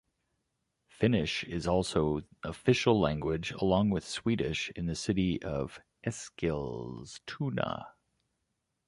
Finnish 0.89 1.43
is 1.43 1.67
also 1.67 2.21
official 2.43 2.99
language, 2.99 3.51
along 3.51 3.91
with 3.91 4.03
Swedish, 4.03 4.71
in 4.75 4.87
the 4.87 4.95
city 4.95 5.39
of 5.43 5.79
Eskilstuna. 6.03 7.85